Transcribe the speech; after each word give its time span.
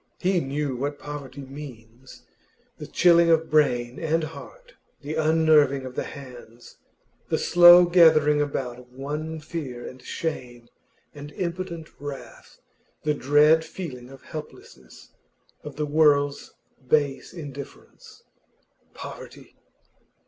He 0.17 0.39
knew 0.39 0.75
what 0.75 0.97
poverty 0.97 1.41
means. 1.41 2.23
The 2.79 2.87
chilling 2.87 3.29
of 3.29 3.51
brain 3.51 3.99
and 3.99 4.23
heart, 4.23 4.73
the 5.03 5.13
unnerving 5.13 5.85
of 5.85 5.93
the 5.93 6.05
hands, 6.05 6.77
the 7.29 7.37
slow 7.37 7.85
gathering 7.85 8.41
about 8.41 8.89
one 8.89 9.35
of 9.35 9.43
fear 9.43 9.87
and 9.87 10.01
shame 10.01 10.69
and 11.13 11.31
impotent 11.33 11.87
wrath, 12.01 12.61
the 13.03 13.13
dread 13.13 13.63
feeling 13.63 14.09
of 14.09 14.23
helplessness, 14.23 15.11
of 15.63 15.75
the 15.75 15.85
world's 15.85 16.51
base 16.87 17.31
indifference. 17.31 18.23
Poverty! 18.95 19.55